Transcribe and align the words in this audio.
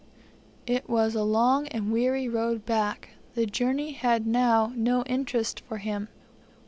It 0.65 0.89
was 0.89 1.13
a 1.13 1.23
long 1.23 1.67
and 1.67 1.91
weary 1.91 2.27
road 2.27 2.65
back. 2.65 3.09
The 3.35 3.45
journey 3.45 3.91
had 3.91 4.25
now 4.25 4.73
no 4.75 5.03
interest 5.03 5.59
for 5.59 5.77
him. 5.77 6.07